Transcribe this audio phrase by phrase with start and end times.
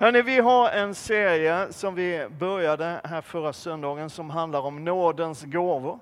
[0.00, 5.44] Hörrni, vi har en serie som vi började här förra söndagen som handlar om nådens
[5.44, 5.98] gåvor.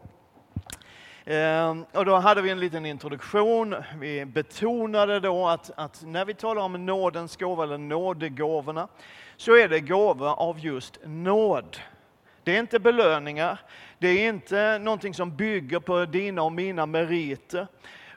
[1.25, 3.77] Ehm, och då hade vi en liten introduktion.
[3.98, 8.88] Vi betonade då att, att när vi talar om nådens gåva eller nådegåvorna
[9.37, 11.76] så är det gåvor av just nåd.
[12.44, 13.60] Det är inte belöningar,
[13.99, 17.66] det är inte någonting som bygger på dina och mina meriter.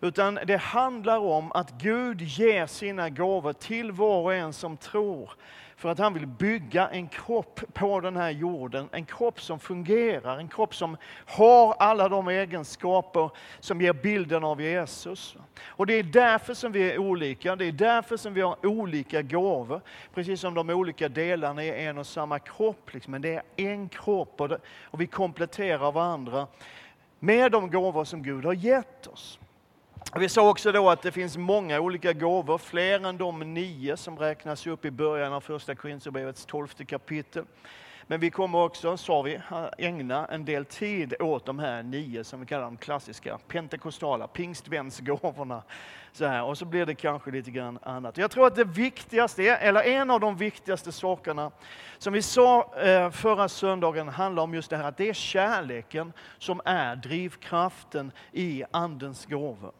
[0.01, 5.31] Utan det handlar om att Gud ger sina gåvor till var och en som tror.
[5.79, 10.37] För att han vill bygga en kropp på den här jorden, en kropp som fungerar,
[10.37, 13.29] en kropp som har alla de egenskaper
[13.59, 15.35] som ger bilden av Jesus.
[15.63, 19.21] Och det är därför som vi är olika, det är därför som vi har olika
[19.21, 19.81] gåvor.
[20.13, 23.11] Precis som de olika delarna är en och samma kropp, liksom.
[23.11, 26.47] men det är en kropp och, det, och vi kompletterar varandra
[27.19, 29.39] med de gåvor som Gud har gett oss.
[30.15, 34.19] Vi sa också då att det finns många olika gåvor, fler än de nio som
[34.19, 37.45] räknas upp i början av första Korinthierbrevets tolfte kapitel.
[38.07, 39.39] Men vi kommer också, sa vi,
[39.77, 45.63] ägna en del tid åt de här nio som vi kallar de klassiska pentekostala pingstvänsgåvorna.
[46.11, 48.17] Så här, och så blir det kanske lite grann annat.
[48.17, 51.51] Jag tror att det viktigaste, eller en av de viktigaste sakerna
[51.97, 56.13] som vi sa eh, förra söndagen handlar om just det här att det är kärleken
[56.37, 59.71] som är drivkraften i Andens gåvor.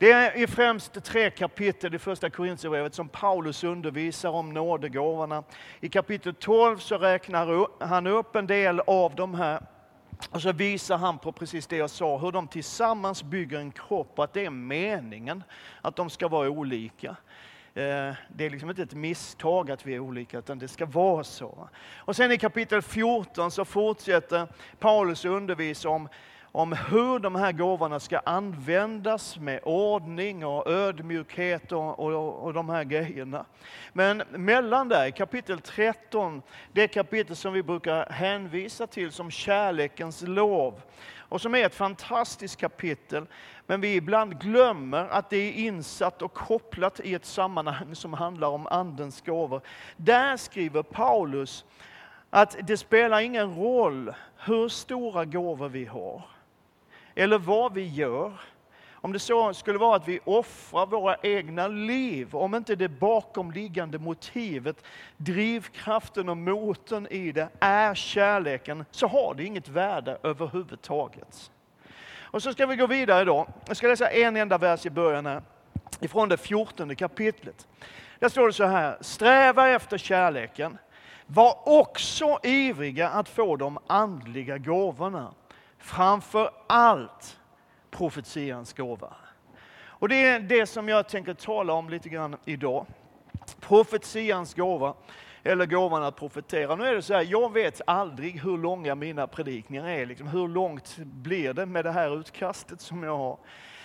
[0.00, 5.44] Det är i främst tre kapitel i första Korintierbrevet som Paulus undervisar om nådegåvorna.
[5.80, 9.62] I kapitel 12 så räknar han upp en del av de här
[10.30, 14.12] och så visar han på precis det jag sa, hur de tillsammans bygger en kropp
[14.18, 15.44] och att det är meningen
[15.80, 17.08] att de ska vara olika.
[17.74, 21.24] Eh, det är liksom inte ett misstag att vi är olika, utan det ska vara
[21.24, 21.68] så.
[21.96, 26.08] Och sen i kapitel 14 så fortsätter Paulus undervisa om
[26.52, 32.68] om hur de här gåvorna ska användas med ordning och ödmjukhet och, och, och de
[32.68, 33.44] här grejerna.
[33.92, 40.82] Men mellan där, kapitel 13, det kapitel som vi brukar hänvisa till som kärlekens lov,
[41.18, 43.26] och som är ett fantastiskt kapitel,
[43.66, 48.48] men vi ibland glömmer att det är insatt och kopplat i ett sammanhang som handlar
[48.48, 49.60] om Andens gåvor.
[49.96, 51.64] Där skriver Paulus
[52.30, 56.22] att det spelar ingen roll hur stora gåvor vi har
[57.14, 58.32] eller vad vi gör,
[59.02, 63.98] om det så skulle vara att vi offrar våra egna liv, om inte det bakomliggande
[63.98, 64.84] motivet,
[65.16, 71.50] drivkraften och motorn i det är kärleken, så har det inget värde överhuvudtaget.
[72.32, 73.46] Och så ska vi gå vidare då.
[73.66, 75.42] Jag ska läsa en enda vers i början här,
[76.00, 77.68] ifrån det fjortonde kapitlet.
[78.18, 80.78] Där står det så här, sträva efter kärleken,
[81.26, 85.34] var också ivriga att få de andliga gåvorna
[85.80, 87.38] framför allt
[87.90, 89.16] profetians gåva.
[89.82, 92.86] Och det är det som jag tänker tala om lite grann idag.
[93.60, 94.94] Profetians gåva,
[95.42, 96.76] eller gåvan att profetera.
[96.76, 100.06] Nu är det så här, jag vet aldrig hur långa mina predikningar är.
[100.06, 103.38] Liksom, hur långt blir det med det här utkastet som jag har?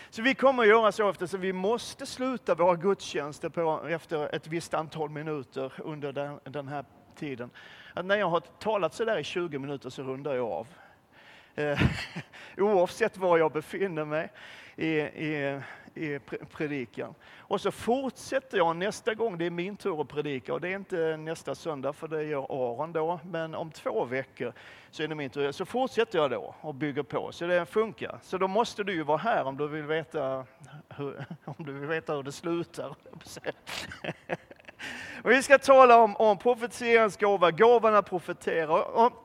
[0.09, 4.47] Så vi kommer att göra så eftersom vi måste sluta våra gudstjänster på, efter ett
[4.47, 6.85] visst antal minuter under den, den här
[7.15, 7.49] tiden.
[7.93, 10.67] Att när jag har talat så där i 20 minuter så rundar jag av.
[11.55, 11.81] Eh,
[12.57, 14.31] oavsett var jag befinner mig
[14.75, 15.61] i, i,
[15.93, 16.19] i
[16.51, 17.15] predikan.
[17.37, 20.75] Och så fortsätter jag nästa gång det är min tur att predika, och det är
[20.75, 24.53] inte nästa söndag för det gör Aron då, men om två veckor
[24.91, 25.51] så är det min tur.
[25.51, 28.19] Så fortsätter jag då och bygger på, så det funkar.
[28.21, 30.45] Så då måste du ju vara här om du vill veta
[30.89, 32.89] hur, om du vill veta hur det slutar.
[35.23, 38.83] och vi ska tala om, om profetians gåva, gåvan att profetera.
[38.83, 39.24] Och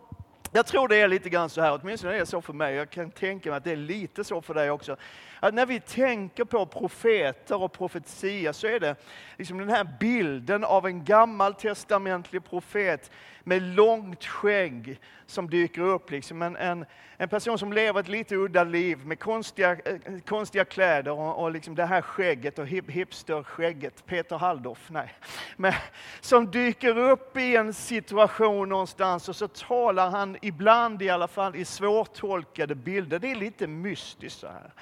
[0.52, 2.90] jag tror det är lite grann så här, åtminstone är det så för mig, jag
[2.90, 4.96] kan tänka mig att det är lite så för dig också.
[5.40, 8.96] Att när vi tänker på profeter och profetia så är det
[9.36, 13.10] liksom den här bilden av en gammaltestamentlig profet
[13.44, 16.10] med långt skägg som dyker upp.
[16.10, 16.84] Liksom en, en,
[17.16, 21.50] en person som lever ett lite udda liv med konstiga, eh, konstiga kläder och, och
[21.50, 25.14] liksom det här skägget och hip, hipsterskägget, Peter Halldorf, nej.
[25.56, 25.72] Men,
[26.20, 31.56] som dyker upp i en situation någonstans och så talar han ibland i alla fall
[31.56, 33.18] i svårtolkade bilder.
[33.18, 34.72] Det är lite mystiskt så här.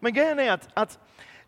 [0.00, 0.98] Men grejen är att, att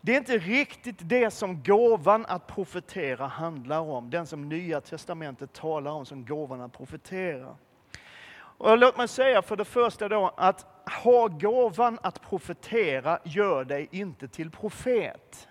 [0.01, 5.53] det är inte riktigt det som gåvan att profetera handlar om, den som Nya Testamentet
[5.53, 7.55] talar om som gåvan att profetera.
[8.57, 10.65] Och låt mig säga för det första då att
[11.03, 15.47] ha gåvan att profetera gör dig inte till profet.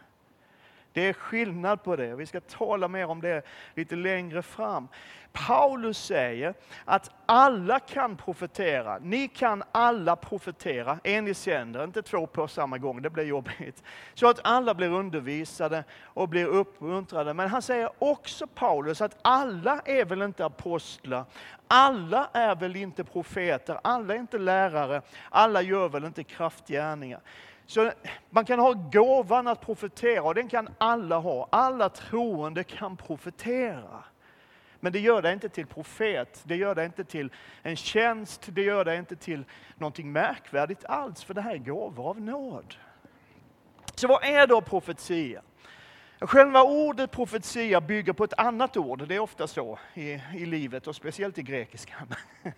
[0.93, 2.15] Det är skillnad på det.
[2.15, 3.43] Vi ska tala mer om det
[3.75, 4.89] lite längre fram.
[5.33, 6.55] Paulus säger
[6.85, 8.99] att alla kan profetera.
[8.99, 13.83] Ni kan alla profetera, en i sänder, inte två på samma gång, det blir jobbigt.
[14.15, 17.35] Så att alla blir undervisade och blir uppmuntrade.
[17.35, 21.25] Men han säger också Paulus att alla är väl inte apostlar,
[21.69, 27.21] alla är väl inte profeter, alla är inte lärare, alla gör väl inte kraftgärningar.
[27.73, 27.93] Så
[28.31, 31.49] man kan ha gåvan att profetera och den kan alla ha.
[31.53, 34.05] Alla troende kan profetera.
[34.81, 37.33] Men det gör dig inte till profet, det gör dig inte till
[37.63, 39.45] en tjänst, det gör dig inte till
[39.77, 42.75] någonting märkvärdigt alls, för det här är gåvor av nåd.
[43.95, 45.43] Så vad är då profetia?
[46.21, 50.87] Själva ordet profetia bygger på ett annat ord, det är ofta så i, i livet
[50.87, 52.15] och speciellt i grekiskan.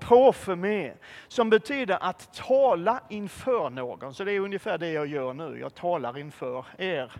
[0.00, 0.92] Profeme,
[1.28, 4.14] som betyder att tala inför någon.
[4.14, 7.12] Så det är ungefär det jag gör nu, jag talar inför er.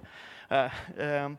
[0.49, 1.37] Eh, ehm,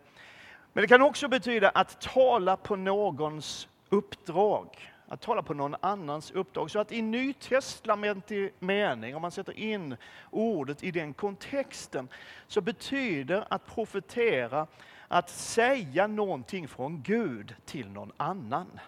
[0.73, 4.91] men det kan också betyda att tala på någons uppdrag.
[5.07, 6.71] Att tala på någon annans uppdrag.
[6.71, 9.95] Så att i nytestamentlig mening, om man sätter in
[10.31, 12.07] ordet i den kontexten,
[12.47, 14.67] så betyder att profetera
[15.07, 18.79] att säga någonting från Gud till någon annan.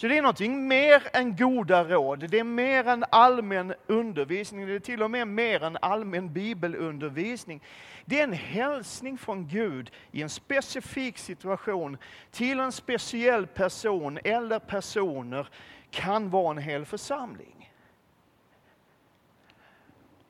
[0.00, 4.74] Så det är någonting mer än goda råd, det är mer än allmän undervisning, det
[4.74, 7.62] är till och med mer än allmän bibelundervisning.
[8.04, 11.96] Det är en hälsning från Gud i en specifik situation
[12.30, 15.48] till en speciell person eller personer,
[15.90, 17.72] kan vara en hel församling.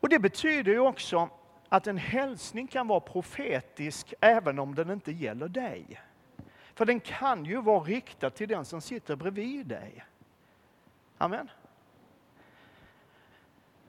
[0.01, 1.29] Och Det betyder ju också
[1.69, 6.01] att en hälsning kan vara profetisk även om den inte gäller dig.
[6.81, 10.05] För den kan ju vara riktad till den som sitter bredvid dig.
[11.19, 11.51] Amen.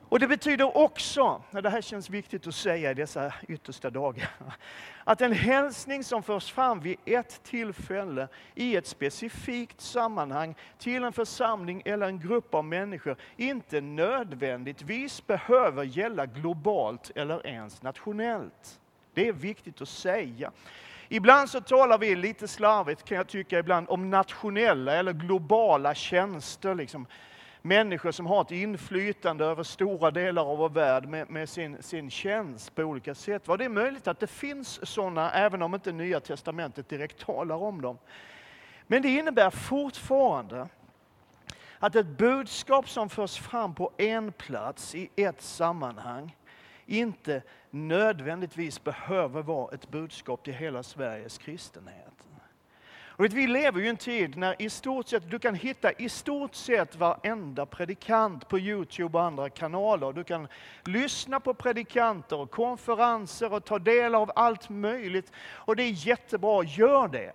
[0.02, 4.30] Och det betyder också, och det här känns viktigt att säga i dessa yttersta dagar,
[5.04, 11.14] att en hälsning som förs fram vid ett tillfälle i ett specifikt sammanhang till en
[11.14, 18.80] församling eller en grupp av människor inte nödvändigtvis behöver gälla globalt eller ens nationellt.
[19.14, 20.52] Det är viktigt att säga.
[21.14, 26.76] Ibland så talar vi lite slarvigt, kan jag tycka ibland, om nationella eller globala tjänster.
[26.76, 27.08] Liksom.
[27.62, 32.10] Människor som har ett inflytande över stora delar av vår värld med, med sin, sin
[32.10, 33.44] tjänst på olika sätt.
[33.46, 37.82] det är möjligt att det finns sådana, även om inte Nya Testamentet direkt talar om
[37.82, 37.98] dem.
[38.88, 40.68] Men det innebär fortfarande
[41.80, 46.36] att ett budskap som förs fram på en plats i ett sammanhang
[46.92, 52.28] inte nödvändigtvis behöver vara ett budskap till hela Sveriges kristenhet.
[53.22, 56.10] Och vi lever ju i en tid när i stort sett, du kan hitta i
[56.10, 60.14] stort sett varenda predikant på Youtube och andra kanaler.
[60.14, 60.48] Du kan
[60.86, 65.32] lyssna på predikanter och konferenser och ta del av allt möjligt.
[65.50, 67.32] Och det är jättebra, gör det.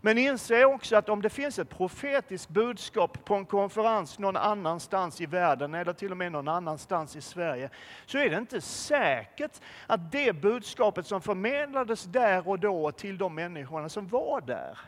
[0.00, 5.20] Men inse också att om det finns ett profetiskt budskap på en konferens någon annanstans
[5.20, 7.70] i världen eller till och med någon annanstans i Sverige,
[8.06, 13.34] så är det inte säkert att det budskapet som förmedlades där och då till de
[13.34, 14.78] människorna som var där,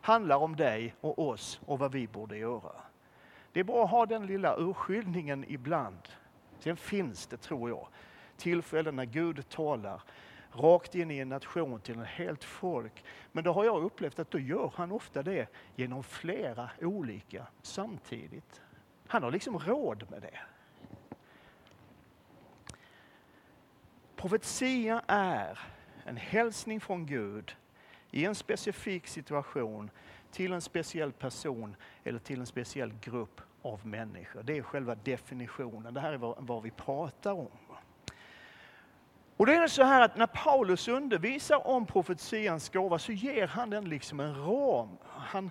[0.00, 2.72] handlar om dig och oss och vad vi borde göra.
[3.52, 6.08] Det är bra att ha den lilla urskiljningen ibland.
[6.58, 7.86] Sen finns det, tror jag,
[8.36, 10.02] tillfällen när Gud talar
[10.54, 13.04] rakt in i en nation till ett helt folk.
[13.32, 18.62] Men då har jag upplevt att då gör han ofta det genom flera olika samtidigt.
[19.06, 20.38] Han har liksom råd med det.
[24.16, 25.58] Profetia är
[26.04, 27.56] en hälsning från Gud
[28.10, 29.90] i en specifik situation
[30.30, 34.42] till en speciell person eller till en speciell grupp av människor.
[34.42, 35.94] Det är själva definitionen.
[35.94, 37.48] Det här är vad, vi pratar om.
[39.36, 43.70] Och det är så här att när Paulus undervisar om profetians gåva så ger han
[43.70, 44.88] den liksom en ram.
[45.08, 45.50] Han,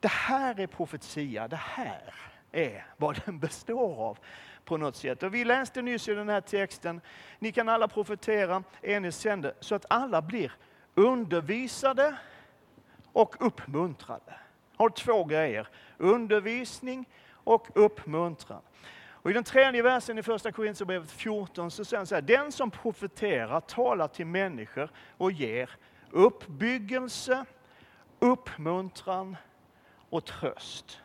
[0.00, 2.14] det här är profetia, det här
[2.52, 4.18] är vad den består av
[4.64, 5.22] på något sätt.
[5.22, 7.00] Och vi läste nyss i den här texten,
[7.38, 10.52] ni kan alla profetera, en är sänder, så att alla blir
[10.94, 12.16] undervisade
[13.12, 14.34] och uppmuntrade.
[14.76, 18.62] Har två grejer, undervisning och uppmuntran.
[19.22, 22.52] Och I den tredje versen i första Korinthierbrevet 14 så säger han så här, den
[22.52, 25.70] som profeterar talar till människor och ger
[26.10, 27.44] uppbyggelse,
[28.18, 29.36] uppmuntran
[30.10, 31.00] och tröst.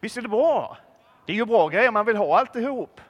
[0.00, 0.76] Visst är det bra?
[1.26, 3.00] Det är ju bra grejer, man vill ha alltihop.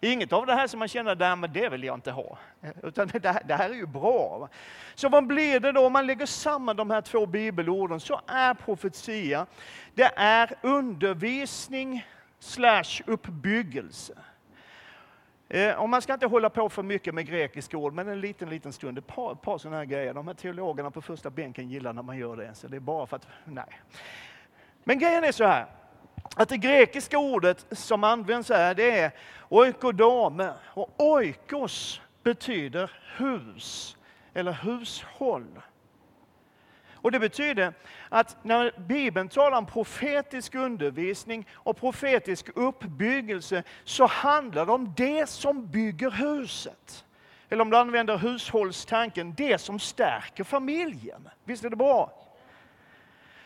[0.00, 1.12] Inget av det här som man känner,
[1.44, 2.38] att det vill jag inte ha.
[2.82, 4.48] Utan det här, det här är ju bra.
[4.94, 8.00] Så vad blir det då om man lägger samman de här två bibelorden?
[8.00, 9.46] Så är profetia,
[9.94, 12.06] det är undervisning
[12.38, 14.14] slash uppbyggelse.
[15.48, 18.50] Eh, och man ska inte hålla på för mycket med grekiska ord, men en liten,
[18.50, 18.98] liten stund.
[18.98, 20.14] Ett par, ett par sådana här grejer.
[20.14, 23.06] De här teologerna på första bänken gillar när man gör det, så det är bara
[23.06, 23.80] för att, nej.
[24.84, 25.66] Men grejen är så här,
[26.36, 29.12] att det grekiska ordet som används här, det är
[29.48, 30.52] oikodame.
[30.64, 33.96] Och oikos betyder hus,
[34.34, 35.60] eller hushåll.
[37.06, 37.72] Och det betyder
[38.08, 45.28] att när Bibeln talar om profetisk undervisning och profetisk uppbyggelse så handlar det om det
[45.28, 47.04] som bygger huset.
[47.48, 51.28] Eller om du använder hushållstanken, det som stärker familjen.
[51.44, 52.12] Visst är det bra?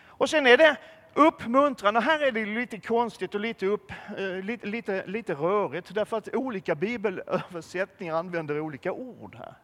[0.07, 0.77] Och sen är det
[1.15, 2.01] uppmuntrande.
[2.01, 6.35] Här är det lite konstigt och lite, upp, eh, lite, lite, lite rörigt därför att
[6.35, 9.55] olika bibelöversättningar använder olika ord här.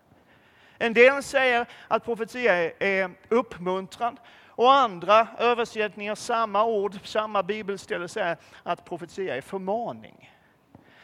[0.79, 4.19] En del säger att profetia är uppmuntran
[4.49, 10.33] och andra översättningar, samma ord, samma bibelställe säger att profetia är förmaning.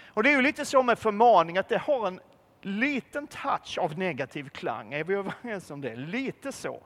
[0.06, 2.20] Och det är ju lite så med förmaning att det har en
[2.62, 4.92] liten touch av negativ klang.
[4.92, 5.96] Är vi överens om det?
[5.96, 6.82] Lite så.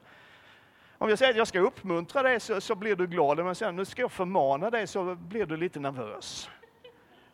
[0.99, 3.41] Om jag säger att jag ska uppmuntra dig så, så blir du glad.
[3.41, 6.51] Om jag säger att nu ska jag förmana dig så blir du lite nervös.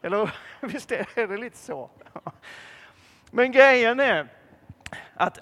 [0.02, 1.90] Eller visst är det lite så?
[3.30, 4.28] Men grejen är
[5.14, 5.38] att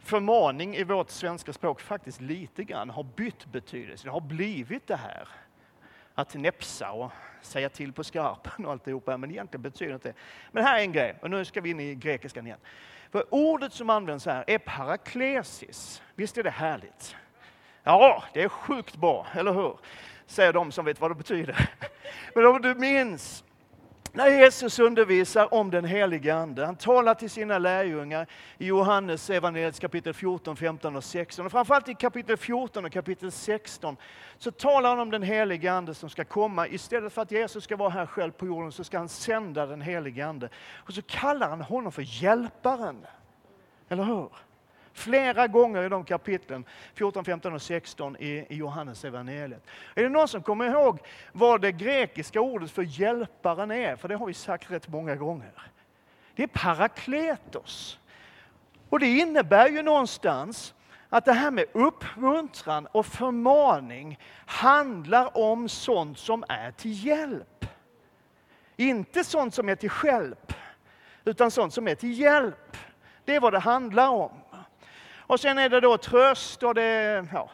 [0.00, 4.04] förmaning i vårt svenska språk faktiskt lite grann har bytt betydelse.
[4.06, 5.28] Det har blivit det här
[6.14, 10.14] att näpsa och säga till på skarpen och alltihopa, men egentligen betyder det inte det.
[10.52, 12.58] Men här är en grej, och nu ska vi in i grekiskan igen.
[13.10, 16.02] För ordet som används här är paraklesis.
[16.14, 17.16] Visst är det härligt?
[17.82, 19.78] Ja, det är sjukt bra, eller hur?
[20.26, 21.70] Säger de som vet vad det betyder.
[22.34, 23.44] Men om du minns
[24.14, 28.26] när Jesus undervisar om den helige Ande, han talar till sina lärjungar
[28.58, 31.46] i Johannes evangeliet kapitel 14, 15 och 16.
[31.46, 33.96] Och framförallt i kapitel 14 och kapitel 16
[34.38, 36.68] så talar han om den helige Ande som ska komma.
[36.68, 39.80] Istället för att Jesus ska vara här själv på jorden så ska han sända den
[39.80, 40.48] helige Ande.
[40.74, 43.06] Och så kallar han honom för Hjälparen.
[43.88, 44.28] Eller hur?
[44.92, 49.66] Flera gånger i de kapitlen, 14, 15 och 16 i, i Johannes evangeliet.
[49.94, 50.98] Är det någon som kommer ihåg
[51.32, 53.96] vad det grekiska ordet för hjälparen är?
[53.96, 55.52] För det har vi sagt rätt många gånger.
[56.34, 57.98] Det är parakletos.
[58.88, 60.74] Och det innebär ju någonstans
[61.08, 67.66] att det här med uppmuntran och förmaning handlar om sånt som är till hjälp.
[68.76, 70.52] Inte sånt som är till hjälp,
[71.24, 72.76] utan sånt som är till hjälp.
[73.24, 74.41] Det är vad det handlar om.
[75.26, 77.50] Och sen är det då tröst och det, ja,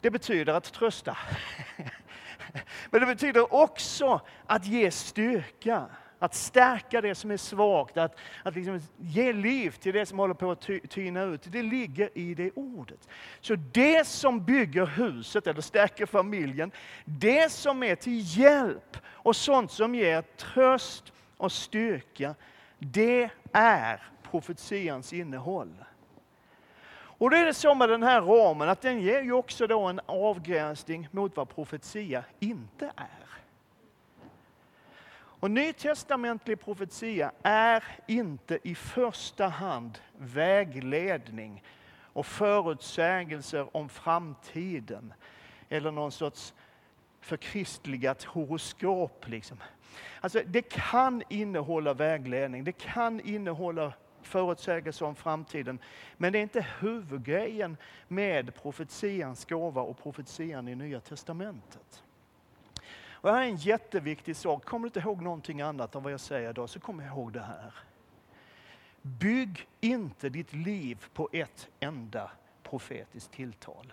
[0.00, 1.16] det betyder att trösta.
[2.90, 5.86] Men det betyder också att ge styrka,
[6.18, 10.34] att stärka det som är svagt, att, att liksom ge liv till det som håller
[10.34, 11.42] på att ty, tyna ut.
[11.44, 13.08] Det ligger i det ordet.
[13.40, 16.70] Så det som bygger huset eller stärker familjen,
[17.04, 22.34] det som är till hjälp och sånt som ger tröst och styrka,
[22.78, 25.74] det är profetians innehåll.
[27.18, 29.80] Och det är det så med den här ramen att den ger ju också då
[29.80, 33.26] en avgränsning mot vad profetia inte är.
[35.40, 41.62] Och nytestamentlig profetia är inte i första hand vägledning
[41.98, 45.14] och förutsägelser om framtiden
[45.68, 46.54] eller någon sorts
[47.20, 49.28] förkristligat horoskop.
[49.28, 49.62] Liksom.
[50.20, 53.92] Alltså, det kan innehålla vägledning, det kan innehålla
[54.26, 55.78] förutsägelse om framtiden.
[56.16, 57.76] Men det är inte huvudgrejen
[58.08, 62.02] med profetians gåva och profetian i Nya Testamentet.
[63.26, 64.64] Och det här är en jätteviktig sak.
[64.64, 67.40] Kommer du inte ihåg någonting annat av vad jag säger idag så kom ihåg det
[67.40, 67.74] här.
[69.02, 72.30] Bygg inte ditt liv på ett enda
[72.62, 73.92] profetiskt tilltal.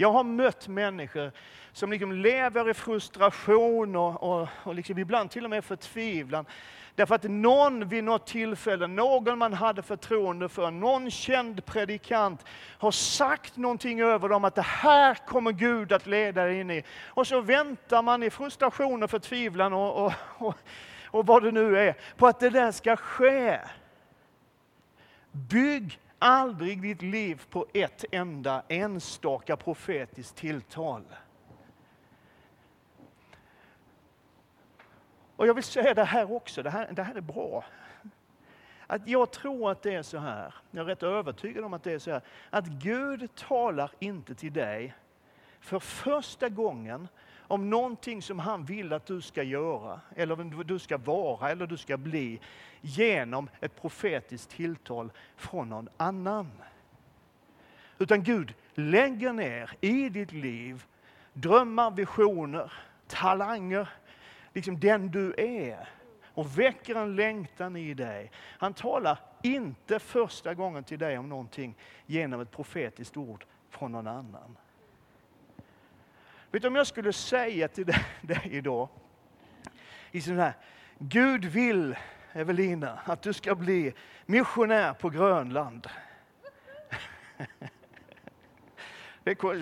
[0.00, 1.32] Jag har mött människor
[1.72, 6.44] som liksom lever i frustration och, och, och liksom ibland till och med förtvivlan.
[6.94, 12.44] Därför att någon vid något tillfälle, någon man hade förtroende för, någon känd predikant
[12.78, 16.82] har sagt någonting över dem att det här kommer Gud att leda in i.
[17.06, 20.54] Och så väntar man i frustration och förtvivlan och, och, och,
[21.04, 23.58] och vad det nu är, på att det där ska ske.
[25.32, 31.02] Bygg aldrig ditt liv på ett enda enstaka profetiskt tilltal.
[35.36, 37.64] Och jag vill säga det här också, det här, det här är bra.
[38.86, 41.92] Att jag tror att det är så här, jag är rätt övertygad om att det
[41.92, 44.94] är så här, att Gud talar inte till dig
[45.60, 50.98] för första gången om någonting som han vill att du ska göra, eller du ska
[50.98, 52.40] vara, eller du ska bli,
[52.80, 56.50] genom ett profetiskt tilltal från någon annan.
[57.98, 60.84] Utan Gud lägger ner i ditt liv
[61.32, 62.72] drömmar, visioner,
[63.06, 63.88] talanger,
[64.52, 65.88] liksom den du är.
[66.34, 68.30] och väcker en längtan i dig.
[68.58, 71.74] Han talar inte första gången till dig om någonting
[72.06, 74.56] genom ett profetiskt ord från någon annan.
[76.50, 78.88] Vet du, om jag skulle säga till dig idag,
[80.10, 80.52] i sån här,
[80.98, 81.96] Gud vill
[82.32, 83.94] Evelina att du ska bli
[84.26, 85.86] missionär på Grönland.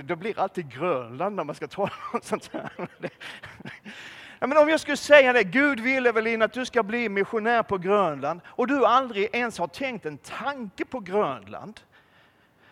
[0.05, 2.71] Det blir alltid Grönland när man ska tala om sånt här.
[4.41, 7.63] Ja, men om jag skulle säga det, Gud vill Evelina att du ska bli missionär
[7.63, 11.81] på Grönland och du aldrig ens har tänkt en tanke på Grönland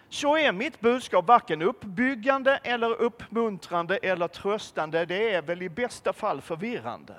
[0.09, 5.07] så är mitt budskap varken uppbyggande eller uppmuntrande eller tröstande.
[5.07, 7.15] Det är väl i bästa fall förvirrande.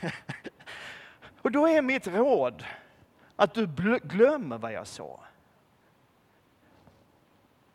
[1.42, 2.64] Och då är mitt råd
[3.36, 3.66] att du
[4.02, 5.20] glömmer vad jag sa.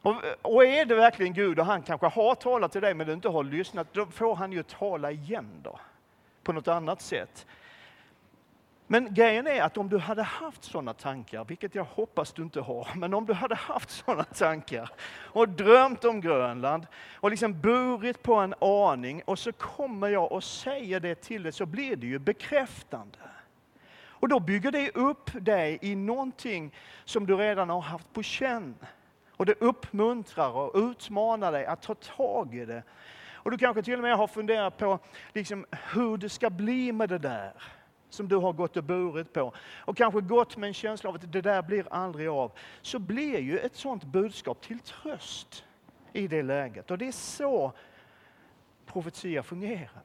[0.01, 3.13] Och, och, är det verkligen Gud och han kanske har talat till dig men du
[3.13, 5.79] inte har lyssnat, då får han ju tala igen då.
[6.43, 7.45] På något annat sätt.
[8.87, 12.61] Men grejen är att om du hade haft sådana tankar, vilket jag hoppas du inte
[12.61, 14.89] har, men om du hade haft sådana tankar
[15.21, 20.43] och drömt om Grönland och liksom burit på en aning och så kommer jag och
[20.43, 23.17] säger det till dig så blir det ju bekräftande.
[24.23, 26.73] Och då bygger det upp dig i någonting
[27.05, 28.75] som du redan har haft på känn.
[29.31, 32.83] Och det uppmuntrar och utmanar dig att ta tag i det.
[33.33, 34.99] Och du kanske till och med har funderat på
[35.33, 37.53] liksom, hur det ska bli med det där
[38.13, 39.53] som du har gått och burit på.
[39.77, 42.51] Och kanske gått med en känsla av att det där blir aldrig av.
[42.81, 45.63] Så blir ju ett sådant budskap till tröst
[46.13, 46.91] i det läget.
[46.91, 47.73] Och det är så
[48.85, 50.03] profetia fungerar.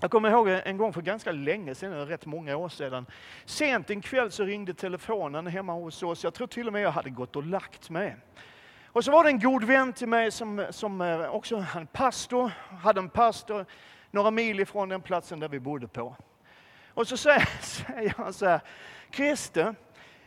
[0.00, 3.06] Jag kommer ihåg en gång för ganska länge sedan, rätt många år sedan.
[3.44, 6.24] Sent en kväll så ringde telefonen hemma hos oss.
[6.24, 8.16] Jag tror till och med jag hade gått och lagt mig.
[8.86, 12.52] Och så var det en god vän till mig som, som eh, också han pastor,
[12.82, 13.66] hade en pastor
[14.10, 16.16] några mil ifrån den platsen där vi bodde på.
[16.94, 18.60] Och så säger, säger han så här,
[19.12, 19.74] Christer,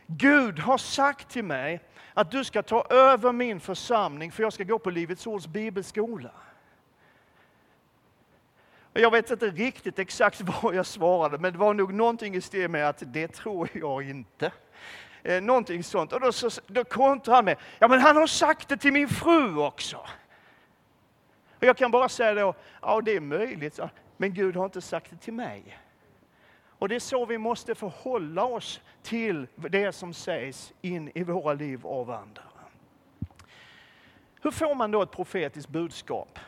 [0.06, 1.80] Gud har sagt till mig
[2.14, 6.30] att du ska ta över min församling för jag ska gå på Livets Ords bibelskola.
[8.92, 12.68] Jag vet inte riktigt exakt vad jag svarade, men det var nog någonting i stil
[12.68, 14.52] med att det tror jag inte.
[15.22, 16.12] Eh, någonting sånt.
[16.12, 19.08] Och då, så, då kontrar han med, ja men han har sagt det till min
[19.08, 19.96] fru också.
[21.56, 23.80] Och jag kan bara säga då, ja det är möjligt,
[24.16, 25.78] men Gud har inte sagt det till mig.
[26.84, 31.52] Och det är så vi måste förhålla oss till det som sägs in i våra
[31.52, 32.42] liv av andra.
[34.42, 36.38] Hur får man då ett profetiskt budskap?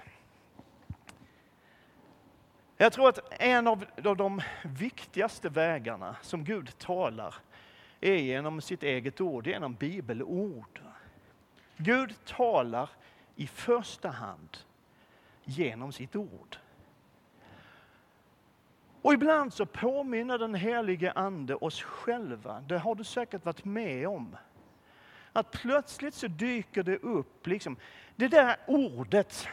[2.76, 7.34] Jag tror att en av de viktigaste vägarna som Gud talar
[8.00, 10.80] är genom sitt eget ord, genom bibelord.
[11.76, 12.90] Gud talar
[13.36, 14.56] i första hand
[15.44, 16.58] genom sitt ord.
[19.06, 24.08] Och ibland så påminner den helige Ande oss själva, det har du säkert varit med
[24.08, 24.36] om.
[25.32, 27.76] Att plötsligt så dyker det upp, liksom,
[28.16, 29.48] det där ordet,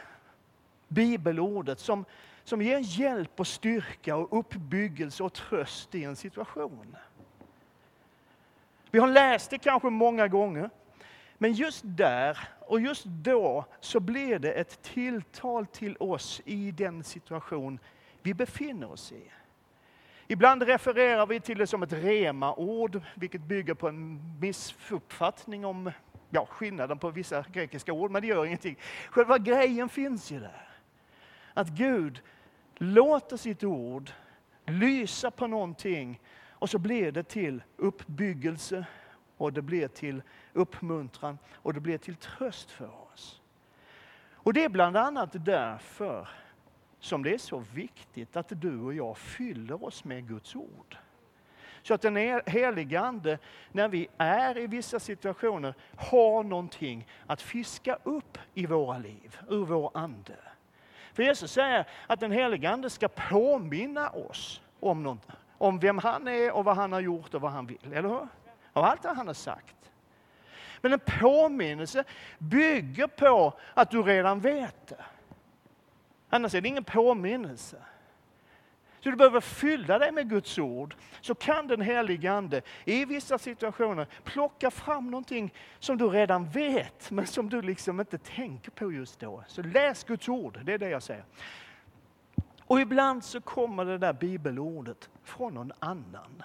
[0.87, 2.05] bibelordet som
[2.43, 6.95] som ger hjälp och styrka och uppbyggelse och tröst i en situation.
[8.91, 10.69] Vi har läst det kanske många gånger,
[11.37, 17.03] men just där och just då så blir det ett tilltal till oss i den
[17.03, 17.79] situation
[18.23, 19.31] vi befinner oss i.
[20.27, 25.91] Ibland refererar vi till det som ett rema-ord, vilket bygger på en missuppfattning om
[26.29, 28.77] ja, skillnaden på vissa grekiska ord, men det gör ingenting.
[29.09, 30.69] Själva grejen finns ju där.
[31.53, 32.21] Att Gud
[32.75, 34.12] låter sitt ord
[34.65, 38.86] lysa på någonting och så blir det till uppbyggelse
[39.38, 40.21] och det blir till
[40.53, 43.41] uppmuntran och det blir till tröst för oss.
[44.33, 46.29] Och det är bland annat därför
[47.03, 50.97] som det är så viktigt att du och jag fyller oss med Guds ord.
[51.81, 53.37] Så att den helige Ande,
[53.71, 59.65] när vi är i vissa situationer, har någonting att fiska upp i våra liv, ur
[59.65, 60.35] vår ande.
[61.13, 65.19] För Jesus säger att den helige Ande ska påminna oss om, någon,
[65.57, 67.93] om vem han är och vad han har gjort och vad han vill.
[67.93, 68.27] Eller hur?
[68.73, 69.91] Av allt det han har sagt.
[70.81, 72.03] Men en påminnelse
[72.37, 75.05] bygger på att du redan vet det.
[76.34, 77.78] Annars är det ingen påminnelse.
[79.00, 80.96] Så du behöver fylla dig med Guds ord.
[81.22, 87.12] Så kan den helige Ande i vissa situationer plocka fram någonting som du redan vet,
[87.12, 89.43] men som du liksom inte tänker på just då.
[89.48, 91.26] Så läs Guds ord, det är det jag säger.
[92.62, 96.43] Och ibland så kommer det där bibelordet från någon annan.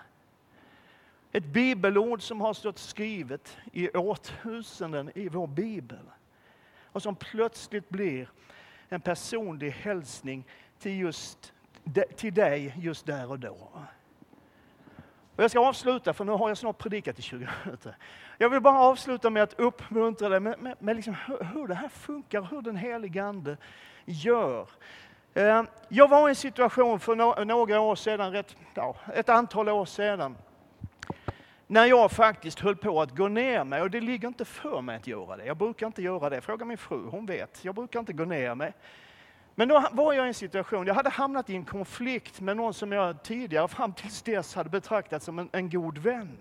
[1.32, 6.10] Ett bibelord som har stått skrivet i årtusenden i vår bibel.
[6.84, 8.28] Och som plötsligt blir
[8.88, 10.46] en personlig hälsning
[10.78, 11.52] till just
[12.16, 13.56] till dig just där och då.
[15.36, 17.96] Och jag ska avsluta, för nu har jag snart predikat i 20 minuter.
[18.38, 21.74] Jag vill bara avsluta med att uppmuntra dig med, med, med liksom hur, hur det
[21.74, 23.56] här funkar, hur den helige Ande
[24.04, 24.68] gör.
[25.34, 29.84] Eh, jag var i en situation för några år sedan, rätt, ja, ett antal år
[29.84, 30.36] sedan,
[31.70, 33.82] när jag faktiskt höll på att gå ner mig.
[33.82, 35.44] Och det ligger inte för mig att göra det.
[35.44, 36.40] Jag brukar inte göra det.
[36.40, 37.64] Fråga min fru, hon vet.
[37.64, 38.72] Jag brukar inte gå ner mig.
[39.54, 42.74] Men då var jag i en situation, jag hade hamnat i en konflikt med någon
[42.74, 46.38] som jag tidigare fram tills dess hade betraktat som en, en god vän.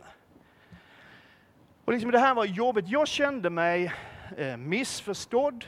[1.86, 2.88] Och liksom det här var jobbigt.
[2.88, 3.94] Jag kände mig
[4.38, 5.66] eh, missförstådd,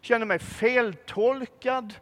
[0.00, 1.94] kände mig feltolkad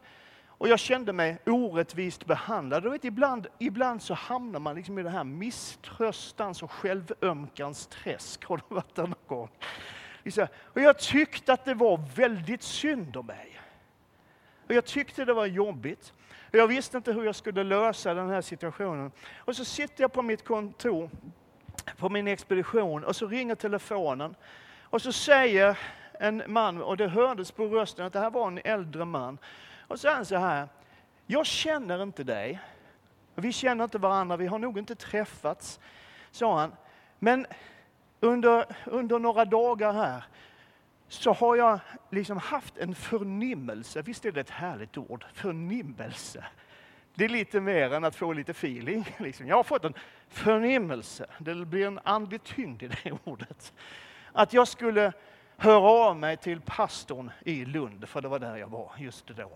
[0.58, 2.90] och jag kände mig orättvist behandlad.
[2.90, 8.44] vet, ibland, ibland så hamnar man liksom i det här misströstans och självömkans träsk.
[8.44, 9.48] Har du varit där någon gång?
[10.62, 13.60] Och jag tyckte att det var väldigt synd om mig.
[14.66, 16.12] Och jag tyckte det var jobbigt.
[16.50, 19.12] Jag visste inte hur jag skulle lösa den här situationen.
[19.36, 21.10] Och så sitter jag på mitt kontor,
[21.98, 24.34] på min expedition, och så ringer telefonen.
[24.82, 25.78] Och så säger
[26.20, 29.38] en man, och det hördes på rösten att det här var en äldre man.
[29.88, 30.68] Och så han så här,
[31.26, 32.60] jag känner inte dig.
[33.34, 35.80] Vi känner inte varandra, vi har nog inte träffats,
[36.30, 36.72] sa han.
[37.18, 37.46] Men
[38.20, 40.24] under, under några dagar här
[41.08, 41.78] så har jag
[42.10, 44.02] liksom haft en förnimmelse.
[44.02, 45.24] Visst är det ett härligt ord?
[45.32, 46.44] Förnimmelse.
[47.14, 49.08] Det är lite mer än att få lite feeling.
[49.18, 49.46] Liksom.
[49.46, 49.94] Jag har fått en
[50.28, 51.26] förnimmelse.
[51.38, 53.72] Det blir en andlig tyngd i det ordet.
[54.32, 55.12] Att jag skulle
[55.56, 59.50] höra av mig till pastorn i Lund, för det var där jag var just då.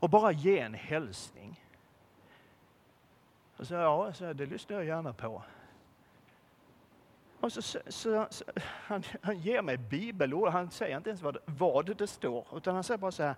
[0.00, 1.64] Och bara ge en hälsning.
[3.56, 5.42] Och så, ja, så det lyssnar jag gärna på.
[7.40, 11.36] Och så, så, så, så han, han, ger mig bibelord, han säger inte ens vad,
[11.44, 13.34] vad det står, utan han säger bara så här.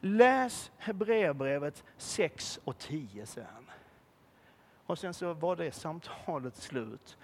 [0.00, 3.70] Läs Hebreerbrevet 6 och 10, säger han.
[4.86, 7.16] Och sen så var det samtalet slut.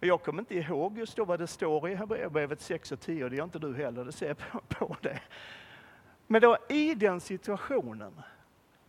[0.00, 3.24] Och jag kommer inte ihåg just då vad det står i Hebreerbrevet 6 och 10,
[3.24, 5.20] och det gör inte du heller, det ser jag på, på det.
[6.26, 8.22] Men då i den situationen,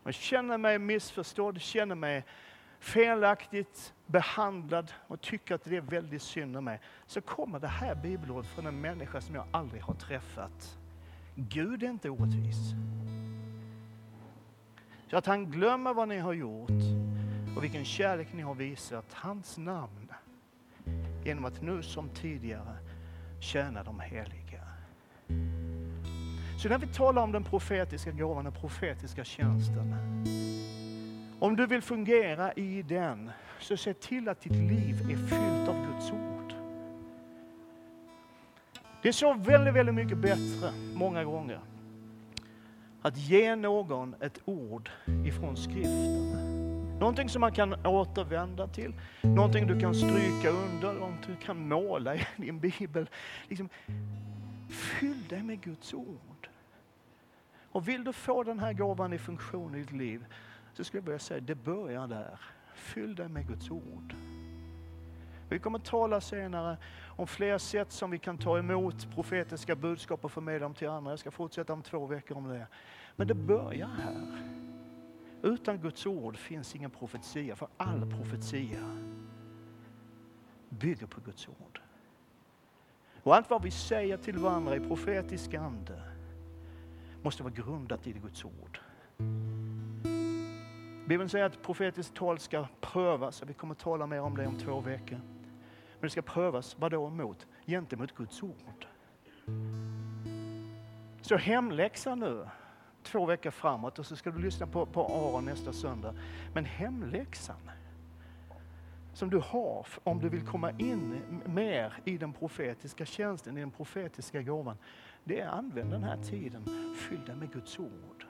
[0.03, 2.25] jag känner mig missförstådd, känner mig
[2.79, 7.95] felaktigt behandlad och tycker att det är väldigt synd om mig, så kommer det här
[7.95, 10.77] bibelordet från en människa som jag aldrig har träffat.
[11.35, 12.57] Gud är inte orättvis.
[15.09, 16.69] Så att han glömmer vad ni har gjort
[17.55, 20.11] och vilken kärlek ni har visat hans namn
[21.25, 22.77] genom att nu som tidigare
[23.39, 24.46] tjäna de heliga.
[26.57, 29.95] Så när vi talar om den profetiska gåvan, den profetiska tjänsten,
[31.39, 35.85] om du vill fungera i den, så se till att ditt liv är fyllt av
[35.85, 36.53] Guds ord.
[39.01, 41.59] Det är så väldigt, väldigt mycket bättre, många gånger,
[43.01, 44.89] att ge någon ett ord
[45.25, 46.47] ifrån skriften.
[46.99, 52.15] Någonting som man kan återvända till, någonting du kan stryka under, någonting du kan måla
[52.15, 53.09] i din bibel.
[53.47, 53.69] Liksom,
[54.69, 56.36] fyll dig med Guds ord.
[57.77, 60.25] Och vill du få den här gåvan i funktion i ditt liv,
[60.73, 62.39] så skulle jag börja säga, det börjar där.
[62.75, 64.15] Fyll dig med Guds ord.
[65.49, 66.77] Vi kommer att tala senare
[67.15, 71.11] om fler sätt som vi kan ta emot profetiska budskap och förmedla dem till andra.
[71.11, 72.67] Jag ska fortsätta om två veckor om det.
[73.15, 74.41] Men det börjar här.
[75.41, 78.97] Utan Guds ord finns ingen profetia, för all profetia
[80.69, 81.81] bygger på Guds ord.
[83.23, 86.16] Och allt vad vi säger till varandra i profetisk ande
[87.27, 88.79] måste vara grundat i Guds ord.
[91.07, 94.47] Bibeln säger att profetiskt tal ska prövas, och vi kommer att tala mer om det
[94.47, 95.19] om två veckor.
[95.93, 97.47] Men det ska prövas, vadå emot?
[97.65, 98.87] Gentemot Guds ord.
[101.21, 102.47] Så hemläxa nu,
[103.03, 106.15] två veckor framåt, och så ska du lyssna på, på Aron nästa söndag.
[106.53, 107.71] Men hemläxan
[109.13, 113.71] som du har om du vill komma in mer i den profetiska tjänsten, i den
[113.71, 114.77] profetiska gåvan,
[115.27, 116.63] det är använd den här tiden,
[116.95, 118.25] fyll den med Guds ord.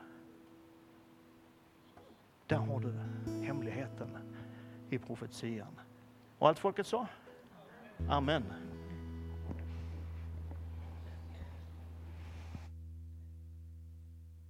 [2.48, 2.94] Där har du
[3.46, 4.10] hemligheten
[4.90, 5.80] i profetian.
[6.38, 7.08] Och allt folket sa?
[8.10, 8.44] Amen.